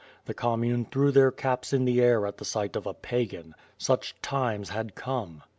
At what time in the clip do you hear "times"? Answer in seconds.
4.23-4.69